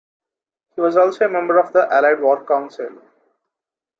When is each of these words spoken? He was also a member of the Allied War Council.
He 0.73 0.81
was 0.81 0.97
also 0.97 1.25
a 1.25 1.29
member 1.29 1.59
of 1.59 1.73
the 1.73 1.87
Allied 1.93 2.21
War 2.21 2.43
Council. 2.43 3.03